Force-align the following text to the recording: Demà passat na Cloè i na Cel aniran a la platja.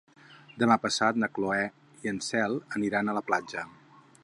Demà 0.61 0.77
passat 0.85 1.19
na 1.23 1.29
Cloè 1.35 1.59
i 2.07 2.15
na 2.15 2.25
Cel 2.31 2.57
aniran 2.79 3.13
a 3.13 3.17
la 3.21 3.25
platja. 3.31 3.71